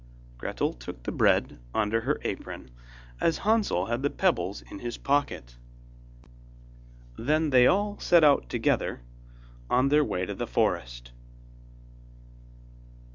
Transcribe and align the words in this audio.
Gretel 0.39 0.73
took 0.73 1.03
the 1.03 1.11
bread 1.11 1.59
under 1.75 2.01
her 2.01 2.19
apron, 2.23 2.71
as 3.19 3.37
Hansel 3.37 3.85
had 3.85 4.01
the 4.01 4.09
pebbles 4.09 4.63
in 4.63 4.79
his 4.79 4.97
pocket. 4.97 5.57
Then 7.19 7.51
they 7.51 7.67
all 7.67 7.99
set 7.99 8.23
out 8.23 8.49
together 8.49 9.01
on 9.69 9.89
the 9.89 10.03
way 10.03 10.25
to 10.25 10.33
the 10.33 10.47
forest. 10.47 11.11